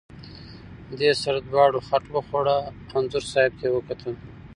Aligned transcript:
دې 0.99 1.11
سره 1.23 1.39
دواړو 1.49 1.79
خټ 1.87 2.03
وخوړه، 2.13 2.57
انځور 2.97 3.23
صاحب 3.31 3.51
ته 3.59 3.63
یې 3.67 3.73
وکتل. 3.73 4.13